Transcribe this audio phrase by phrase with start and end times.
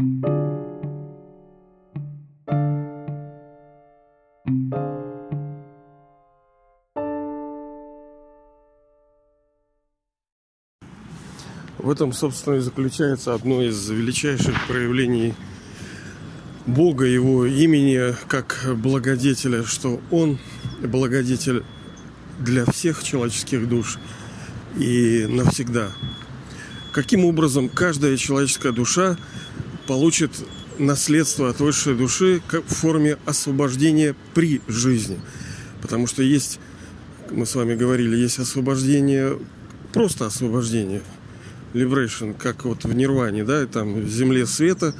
[0.00, 0.04] В
[11.90, 15.34] этом, собственно, и заключается одно из величайших проявлений
[16.66, 20.38] Бога, Его имени, как благодетеля, что Он
[20.82, 21.62] благодетель
[22.38, 23.98] для всех человеческих душ
[24.78, 25.90] и навсегда.
[26.92, 29.18] Каким образом каждая человеческая душа
[29.90, 30.30] получит
[30.78, 35.18] наследство от высшей души в форме освобождения при жизни.
[35.82, 36.60] Потому что есть,
[37.32, 39.36] мы с вами говорили, есть освобождение,
[39.92, 41.02] просто освобождение–
[41.74, 44.94] Liberation, как вот в Нирване, да, там в земле света,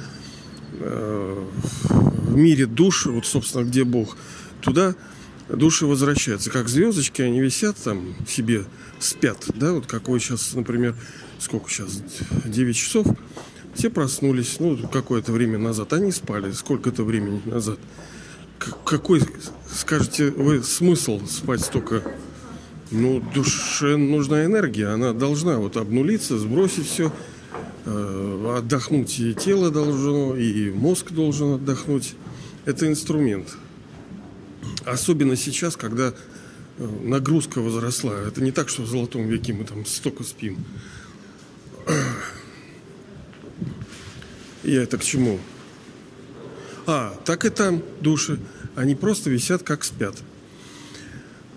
[0.73, 1.47] э,
[1.79, 4.17] в мире душ, вот, собственно, где Бог,
[4.59, 4.95] туда
[5.47, 6.49] души возвращаются.
[6.49, 8.65] Как звездочки, они висят там себе,
[8.99, 10.95] спят, да, вот как вы сейчас, например,
[11.39, 12.01] сколько сейчас,
[12.43, 13.07] 9 часов,
[13.73, 17.79] все проснулись, ну, какое-то время назад, они спали сколько-то времени назад.
[18.85, 19.21] Какой,
[19.73, 22.03] скажете вы, смысл спать столько
[22.91, 24.87] ну, душе нужна энергия.
[24.87, 27.11] Она должна вот обнулиться, сбросить все,
[27.85, 32.15] э, отдохнуть и тело должно, и мозг должен отдохнуть.
[32.65, 33.55] Это инструмент.
[34.85, 36.13] Особенно сейчас, когда
[36.77, 38.13] э, нагрузка возросла.
[38.27, 40.57] Это не так, что в золотом веке мы там столько спим.
[44.63, 45.39] Я это к чему?
[46.85, 48.39] А, так и там души.
[48.75, 50.15] Они просто висят, как спят.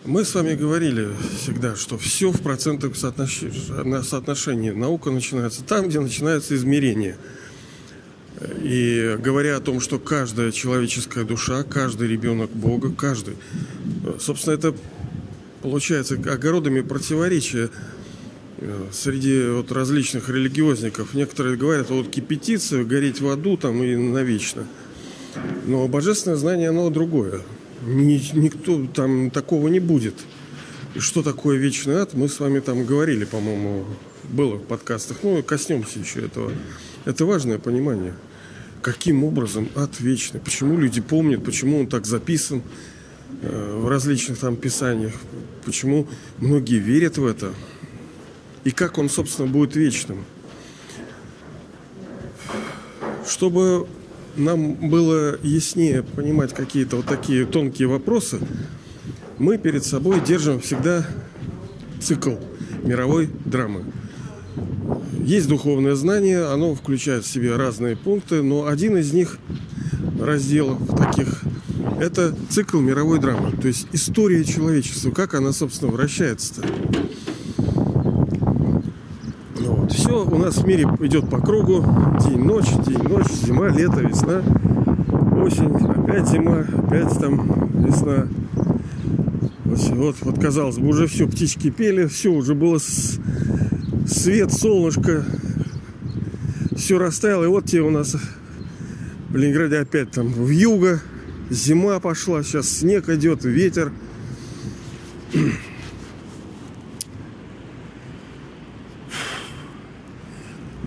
[0.05, 1.09] Мы с вами говорили
[1.41, 4.71] всегда, что все в процентах соотношении.
[4.71, 7.17] Наука начинается там, где начинается измерение.
[8.63, 13.37] И говоря о том, что каждая человеческая душа, каждый ребенок Бога, каждый,
[14.19, 14.75] собственно, это
[15.63, 18.04] получается огородами противоречия э,
[18.93, 21.15] среди вот различных религиозников.
[21.15, 24.67] Некоторые говорят, вот кипятиться, гореть в аду там и навечно.
[25.67, 27.41] Но божественное знание, оно другое
[27.87, 30.15] ни, никто там такого не будет.
[30.97, 33.85] Что такое вечный ад, мы с вами там говорили, по-моему,
[34.25, 35.19] было в подкастах.
[35.23, 36.53] Ну, коснемся еще этого.
[37.05, 38.15] Это важное понимание.
[38.81, 40.41] Каким образом ад вечный?
[40.41, 42.63] Почему люди помнят, почему он так записан
[43.43, 45.15] э, в различных там писаниях?
[45.65, 46.07] Почему
[46.39, 47.53] многие верят в это?
[48.65, 50.25] И как он, собственно, будет вечным?
[53.27, 53.87] Чтобы
[54.37, 58.41] нам было яснее понимать какие-то вот такие тонкие вопросы,
[59.39, 61.07] мы перед собой держим всегда
[62.01, 62.35] цикл
[62.83, 63.85] мировой драмы.
[65.25, 69.39] Есть духовное знание, оно включает в себе разные пункты, но один из них
[70.21, 71.43] разделов таких–
[72.01, 76.67] это цикл мировой драмы, то есть история человечества, как она, собственно, вращается-то.
[80.23, 81.85] У нас в мире идет по кругу.
[82.21, 84.43] День-ночь, день-ночь, зима, лето, весна,
[85.37, 88.29] осень, опять зима, опять там весна.
[89.65, 93.19] Вот, вот, казалось бы, уже все, птички пели, все, уже было с...
[94.07, 95.25] свет, солнышко,
[96.77, 97.45] все растаяло.
[97.45, 98.17] И вот те у нас
[99.31, 101.01] в Ленинграде опять там в юго,
[101.51, 103.91] зима пошла, сейчас снег идет, ветер.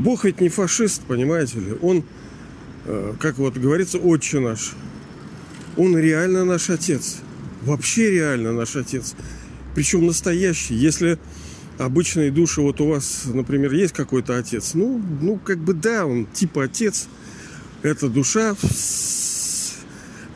[0.07, 1.75] Бог ведь не фашист, понимаете ли.
[1.81, 2.01] Он,
[2.85, 4.71] э, как вот говорится, отче наш.
[5.75, 7.17] Он реально наш отец.
[7.63, 9.15] Вообще реально наш отец.
[9.75, 10.75] Причем настоящий.
[10.75, 11.19] Если
[11.77, 16.25] обычные души, вот у вас, например, есть какой-то отец, ну, ну, как бы да, он
[16.25, 17.09] типа отец.
[17.83, 18.55] Эта душа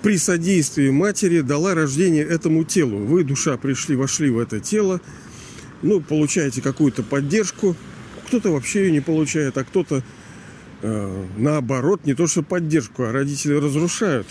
[0.01, 2.97] при содействии матери дала рождение этому телу.
[3.05, 4.99] Вы, душа, пришли, вошли в это тело,
[5.81, 7.77] ну, получаете какую-то поддержку,
[8.31, 10.01] кто-то вообще ее не получает, а кто-то
[10.81, 14.25] э, наоборот, не то что поддержку, а родители разрушают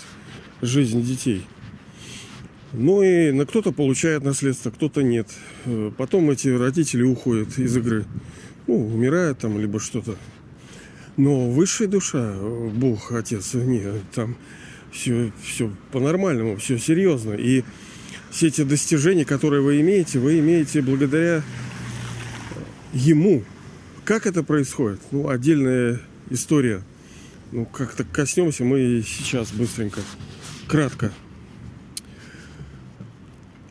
[0.63, 1.45] жизнь детей.
[2.73, 5.27] Ну и на кто-то получает наследство, кто-то нет.
[5.65, 8.05] Э, потом эти родители уходят из игры.
[8.65, 10.15] Ну, умирают там, либо что-то.
[11.15, 12.33] Но высшая душа,
[12.73, 14.35] Бог, Отец, нет, там
[14.91, 17.33] все, все по-нормальному, все серьезно.
[17.33, 17.63] И
[18.31, 21.43] все эти достижения, которые вы имеете, вы имеете благодаря
[22.93, 23.43] Ему,
[24.05, 24.99] как это происходит?
[25.11, 25.99] Ну, отдельная
[26.29, 26.83] история.
[27.51, 30.01] Ну, как-то коснемся мы сейчас быстренько,
[30.67, 31.11] кратко.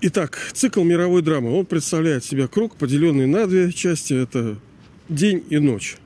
[0.02, 1.50] Итак, цикл мировой драмы.
[1.50, 4.14] Он представляет себя круг, поделенный на две части.
[4.14, 4.58] Это
[5.08, 5.96] день и ночь.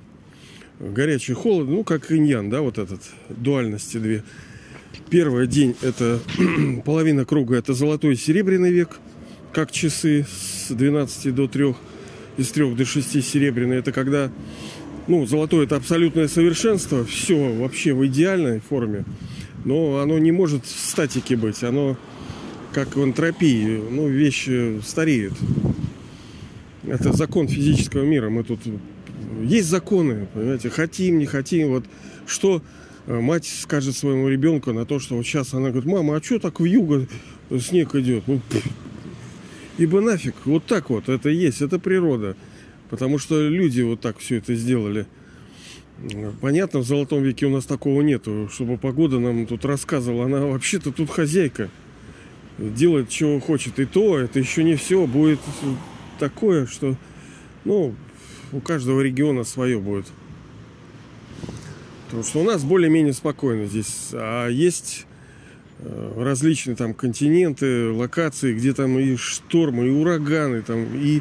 [0.81, 4.25] Горячий и холодный, ну, как иньян, да, вот этот, дуальности две.
[5.11, 6.21] Первый день– это
[6.85, 8.99] половина круга, это золотой и серебряный век,
[9.53, 11.75] как часы с 12 до 3
[12.37, 13.79] из трех до шести серебряные.
[13.79, 14.31] Это когда
[15.07, 19.05] ну, золотое это абсолютное совершенство, все вообще в идеальной форме,
[19.65, 21.97] но оно не может в статике быть, оно
[22.73, 25.35] как в энтропии, ну, вещи стареют.
[26.87, 28.29] Это закон физического мира.
[28.29, 28.61] Мы тут
[29.43, 31.69] есть законы, понимаете, хотим, не хотим.
[31.69, 31.85] Вот
[32.27, 32.63] что
[33.07, 36.39] э, мать скажет своему ребенку на то, что вот сейчас она говорит, мама, а что
[36.39, 37.07] так в юго
[37.61, 38.25] снег идет?
[38.27, 38.41] Ну,
[39.79, 42.37] ибо нафиг, вот так вот, это есть, это природа.
[42.91, 45.07] Потому что люди вот так все это сделали.
[46.41, 50.27] Понятно, в Золотом веке у нас такого нету, чтобы погода нам тут рассказывала.
[50.27, 51.71] Она вообще-то тут хозяйка.
[52.59, 53.79] Делает, чего хочет.
[53.79, 55.07] И то, это еще не все.
[55.07, 55.41] Будет
[56.19, 56.97] такое, что,
[57.65, 57.95] ну,
[58.53, 60.07] у каждого региона свое будет.
[62.07, 64.11] Потому что у нас более-менее спокойно здесь.
[64.13, 65.07] А есть
[66.17, 71.21] различные там континенты, локации, где там и штормы, и ураганы, там, и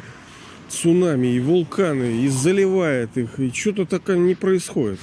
[0.68, 5.00] цунами, и вулканы, и заливает их, и что-то такое не происходит.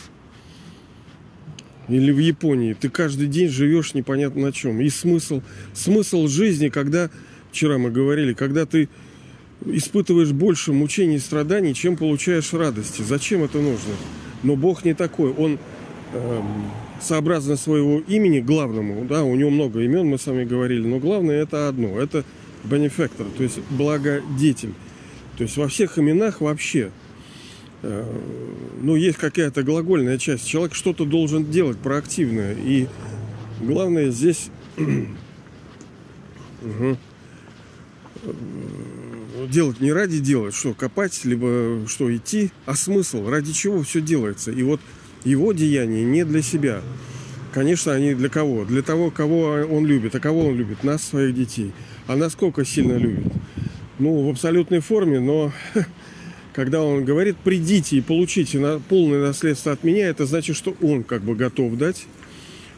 [1.88, 2.74] Или в Японии.
[2.74, 4.80] Ты каждый день живешь непонятно на чем.
[4.80, 5.42] И смысл,
[5.74, 7.10] смысл жизни, когда,
[7.52, 8.88] вчера мы говорили, когда ты
[9.66, 13.02] испытываешь больше мучений и страданий, чем получаешь радости.
[13.02, 13.94] Зачем это нужно?
[14.44, 15.32] Но Бог не такой.
[15.34, 15.60] Он
[16.14, 16.42] э,
[17.02, 21.42] сообразно своего имени главному, да, у него много имен, мы с вами говорили, но главное
[21.42, 22.24] это одно, это
[22.64, 24.74] бенефектор, то есть благодетель.
[25.38, 26.92] То есть во всех именах вообще,
[27.82, 28.06] э,
[28.82, 30.48] ну, есть какая-то глагольная часть.
[30.48, 32.54] Человек что-то должен делать проактивное.
[32.54, 32.88] И
[33.60, 35.08] главное здесь угу,
[39.50, 44.52] делать не ради делать, что копать, либо что идти, а смысл, ради чего все делается.
[44.52, 44.80] И вот
[45.24, 46.82] его деяния не для себя.
[47.54, 48.66] Конечно, они для кого?
[48.66, 50.16] Для того, кого он любит.
[50.16, 50.84] А кого он любит?
[50.84, 51.72] Нас, своих детей.
[52.08, 53.32] А насколько сильно любит?
[54.00, 55.52] Ну, в абсолютной форме, но
[56.54, 61.04] когда он говорит, придите и получите на полное наследство от меня, это значит, что он
[61.04, 62.06] как бы готов дать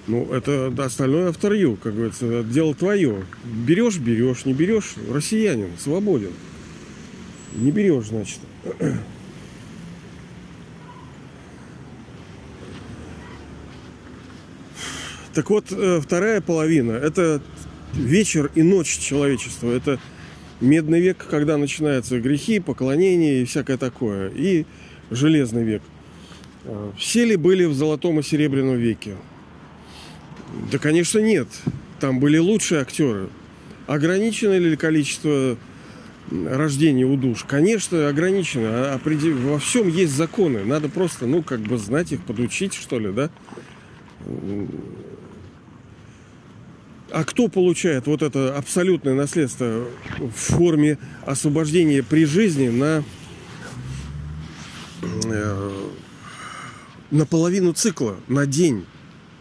[0.05, 3.23] ну, это остальное авторью, как говорится, дело твое.
[3.45, 6.31] Берешь, берешь, не берешь, россиянин, свободен.
[7.55, 8.39] Не берешь, значит.
[15.33, 17.41] Так вот, э, вторая половина– это
[17.93, 19.71] вечер и ночь человечества.
[19.71, 19.99] Это
[20.61, 24.29] медный век, когда начинаются грехи, поклонения и всякое такое.
[24.29, 24.65] И
[25.09, 25.81] железный век.
[26.65, 29.15] Э, все ли были в золотом и серебряном веке?
[30.71, 31.47] Да, конечно, нет.
[31.99, 33.29] Там были лучшие актеры.
[33.87, 35.57] Ограничено ли количество
[36.29, 37.43] рождений у душ?
[37.43, 38.93] Конечно, ограничено.
[38.93, 40.63] А во всем есть законы.
[40.63, 43.31] Надо просто, ну, как бы знать их, подучить, что ли, да?
[47.13, 49.85] А кто получает вот это абсолютное наследство
[50.17, 53.03] в форме освобождения при жизни на,
[55.25, 55.71] э,
[57.11, 58.87] на половину цикла, на день?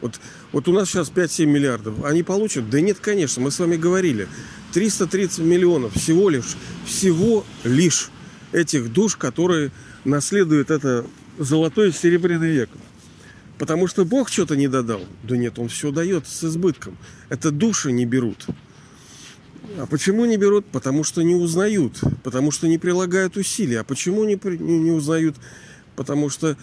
[0.03, 0.21] Вот,
[0.53, 2.05] вот у нас сейчас 5-7 миллиардов.
[2.05, 2.69] Они получат?
[2.69, 4.29] Да нет, конечно, мы с вами говорили.
[4.75, 8.11] 330 миллионов всего лишь, всего лишь
[8.53, 9.71] этих душ, которые
[10.05, 11.07] наследуют это
[11.39, 12.69] золотой и серебряный век.
[13.63, 15.03] Потому что Бог что-то не додал.
[15.23, 16.99] Да нет, Он все дает с избытком.
[17.29, 18.45] Это души не берут.
[19.79, 20.67] А почему не берут?
[20.67, 22.01] Потому что не узнают.
[22.25, 23.77] Потому что не прилагают усилий.
[23.77, 25.37] А почему не, не узнают?
[25.95, 26.57] Потому что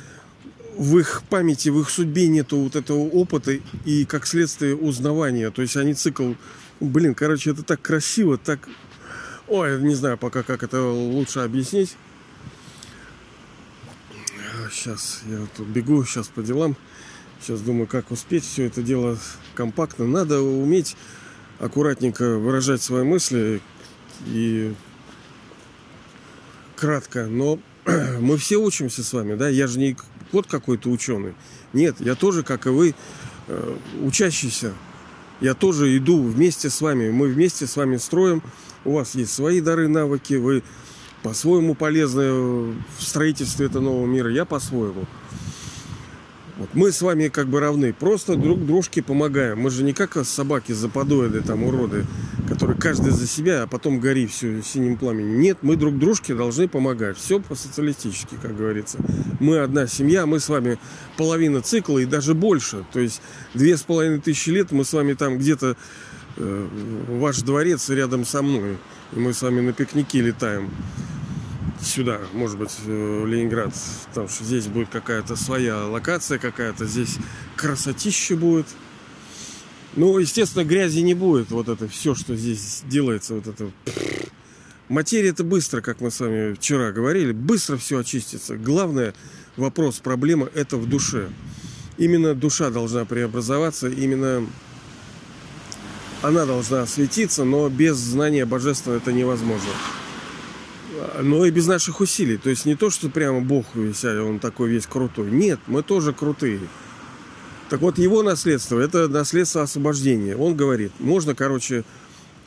[0.75, 5.51] в их памяти, в их судьбе нету вот этого опыта и, как следствие, узнавания.
[5.51, 6.33] То есть они цикл...
[6.81, 8.67] Блин, короче, это так красиво, так...
[9.47, 11.95] Ой, не знаю пока, как это лучше объяснить.
[14.69, 16.75] Сейчас я тут бегу, сейчас по делам.
[17.41, 19.17] Сейчас думаю, как успеть все это дело
[19.55, 20.05] компактно.
[20.05, 20.95] Надо уметь
[21.59, 23.61] аккуратненько выражать свои мысли
[24.27, 24.73] и
[26.75, 27.27] кратко.
[27.27, 27.59] Но
[28.19, 29.49] мы все учимся с вами, да?
[29.49, 29.95] Я же не
[30.31, 31.33] вот какой-то ученый.
[31.73, 32.95] Нет, я тоже, как и вы,
[33.47, 34.73] э, учащийся.
[35.41, 37.09] Я тоже иду вместе с вами.
[37.09, 38.43] Мы вместе с вами строим.
[38.83, 40.33] У вас есть свои дары, навыки.
[40.33, 40.63] Вы
[41.23, 44.31] по-своему полезны в строительстве этого нового мира.
[44.31, 45.05] Я по-своему.
[46.59, 47.93] Вот мы с вами как бы равны.
[47.93, 49.61] Просто друг дружке помогаем.
[49.61, 52.05] Мы же не как собаки западоиды, там уроды,
[52.49, 55.39] которые каждый за себя, а потом гори все синим пламенем.
[55.39, 57.17] Нет, мы друг дружке должны помогать.
[57.17, 58.97] Все по-социалистически, как говорится.
[59.39, 60.77] Мы одна семья, мы с вами
[61.15, 62.85] половина цикла и даже больше.
[62.91, 63.21] То есть
[63.53, 65.77] две с половиной тысячи лет мы с вами там где-то
[66.35, 66.67] э,
[67.07, 68.77] ваш дворец рядом со мной.
[69.13, 70.69] И мы с вами на пикнике летаем
[71.81, 73.73] сюда, может быть, в Ленинград,
[74.09, 77.17] потому что здесь будет какая-то своя локация какая-то, здесь
[77.55, 78.67] красотища будет.
[79.95, 81.51] Ну, естественно, грязи не будет.
[81.51, 83.71] Вот это все, что здесь делается, вот это...
[84.87, 88.57] Материя это быстро, как мы с вами вчера говорили, быстро все очистится.
[88.57, 89.13] Главное
[89.55, 91.29] вопрос, проблема это в душе.
[91.97, 94.47] Именно душа должна преобразоваться, именно
[96.21, 99.69] она должна светиться, но без знания божества это невозможно.
[101.21, 102.37] Но и без наших усилий.
[102.37, 105.31] То есть не то, что прямо Бог весь, а он такой весь крутой.
[105.31, 106.59] Нет, мы тоже крутые.
[107.69, 110.35] Так вот, его наследство– это наследство освобождения.
[110.35, 111.83] Он говорит, можно, короче,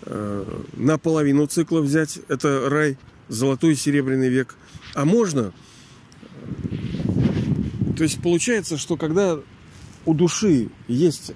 [0.02, 0.44] э,
[0.74, 4.56] на половину цикла взять, это рай, золотой и серебряный век.
[4.94, 5.52] А можно,
[7.96, 9.38] то есть получается, что когда
[10.04, 11.32] у души есть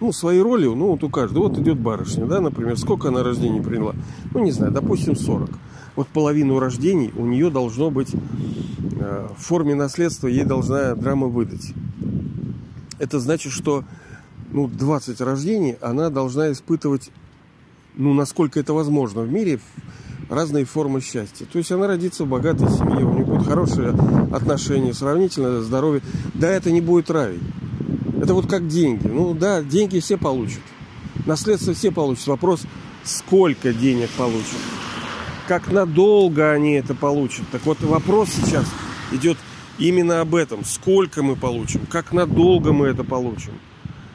[0.00, 1.48] ну, свои роли, ну, вот у каждого.
[1.48, 3.94] Вот идет барышня, да, например, сколько она рождений приняла?
[4.32, 5.50] Ну, не знаю, допустим, 40.
[5.96, 11.72] Вот половину рождений у нее должно быть э, в форме наследства, ей должна драма выдать.
[12.98, 13.84] Это значит, что
[14.52, 17.10] ну, 20 рождений она должна испытывать,
[17.96, 19.60] ну, насколько это возможно в мире,
[20.28, 21.44] разные формы счастья.
[21.44, 23.90] То есть она родится в богатой семье, у нее будут хорошие
[24.32, 26.02] отношения, сравнительно здоровье.
[26.34, 27.38] Да, это не будет рай.
[28.22, 29.06] Это вот как деньги.
[29.06, 30.60] Ну да, деньги все получат.
[31.26, 32.26] Наследство все получат.
[32.28, 32.62] Вопрос,
[33.02, 34.58] сколько денег получат.
[35.50, 37.44] Как надолго они это получат.
[37.50, 38.64] Так вот вопрос сейчас
[39.10, 39.36] идет
[39.80, 40.64] именно об этом.
[40.64, 43.54] Сколько мы получим, как надолго мы это получим.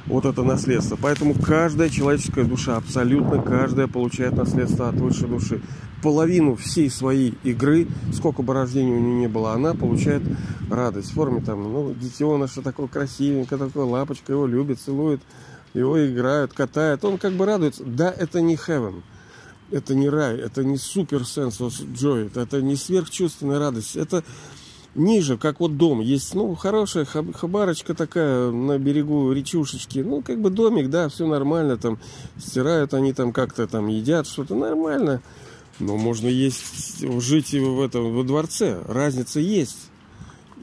[0.05, 0.95] Вот это наследство.
[0.95, 5.61] Поэтому каждая человеческая душа, абсолютно каждая получает наследство от высшей души
[6.01, 10.23] половину всей своей игры, сколько бы рождений у нее не было, она получает
[10.69, 15.19] радость в форме там, ну, детеныша такой красивенький, такой лапочка, его любит, целует,
[15.73, 17.83] его играют, катают, он как бы радуется.
[17.83, 19.01] Да, это не heaven,
[19.71, 24.23] это не рай, это не супер sense of joy, это не сверхчувственная радость, это
[24.95, 25.99] ниже, как вот дом.
[25.99, 29.99] Есть, ну, хорошая хабарочка такая на берегу речушечки.
[29.99, 31.77] Ну, как бы домик, да, все нормально.
[31.77, 31.99] Там
[32.37, 35.21] стирают они там как-то там едят что-то нормально.
[35.79, 38.81] Но можно есть, жить в этом, во дворце.
[38.87, 39.89] Разница есть.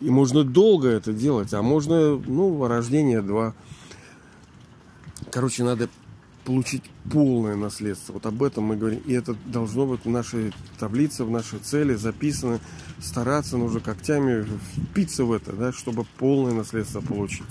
[0.00, 3.54] И можно долго это делать, а можно, ну, рождение два.
[5.30, 5.88] Короче, надо
[6.44, 8.14] получить полное наследство.
[8.14, 9.00] Вот об этом мы говорим.
[9.06, 12.60] И это должно быть в нашей таблице, в нашей цели записано.
[13.00, 17.46] Стараться нужно когтями впиться в это, да, чтобы полное наследство получить.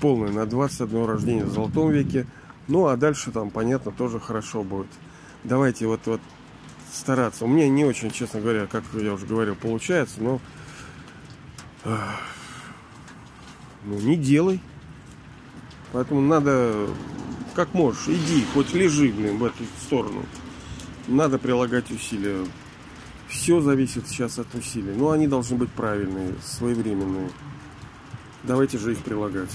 [0.00, 2.26] Полное на 21 рождение в золотом веке.
[2.68, 4.88] Ну, а дальше там, понятно, тоже хорошо будет.
[5.44, 6.20] Давайте вот, вот
[6.92, 7.44] стараться.
[7.44, 10.40] У меня не очень, честно говоря, как я уже говорил, получается, но
[13.84, 14.60] ну, не делай.
[15.92, 16.88] Поэтому надо,
[17.54, 20.24] как можешь, иди, хоть лежи, блин, в эту сторону.
[21.06, 22.44] Надо прилагать усилия.
[23.28, 24.92] Все зависит сейчас от усилий.
[24.94, 27.30] Но они должны быть правильные, своевременные.
[28.42, 29.50] Давайте же их прилагать.